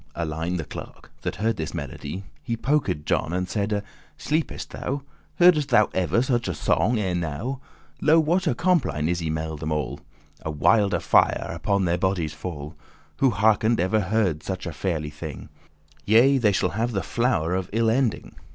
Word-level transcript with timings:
Alein 0.15 0.57
the 0.57 0.63
clerk, 0.65 1.11
that 1.21 1.35
heard 1.35 1.57
this 1.57 1.75
melody, 1.75 2.23
He 2.41 2.57
poked 2.57 3.05
John, 3.05 3.33
and 3.33 3.47
saide: 3.47 3.83
"Sleepest 4.17 4.71
thou? 4.71 5.03
Heardest 5.37 5.69
thou 5.69 5.91
ever 5.93 6.23
such 6.23 6.47
a 6.47 6.55
song 6.55 6.97
ere 6.97 7.13
now? 7.13 7.61
Lo 8.01 8.19
what 8.19 8.47
a 8.47 8.55
compline<21> 8.55 9.07
is 9.09 9.21
y 9.21 9.29
mell* 9.29 9.57
them 9.57 9.71
all. 9.71 9.99
*among 10.43 10.55
A 10.57 10.57
wilde 10.57 11.03
fire 11.03 11.51
upon 11.51 11.85
their 11.85 11.99
bodies 11.99 12.33
fall, 12.33 12.73
Who 13.17 13.29
hearken'd 13.29 13.79
ever 13.79 14.01
such 14.41 14.65
a 14.65 14.71
ferly* 14.71 15.13
thing? 15.13 15.49
*strange 15.49 15.49
<22> 15.49 15.49
Yea, 16.07 16.37
they 16.39 16.51
shall 16.51 16.69
have 16.71 16.93
the 16.93 17.01
flow'r 17.03 17.53
of 17.55 17.69
ill 17.71 17.91
ending! 17.91 18.33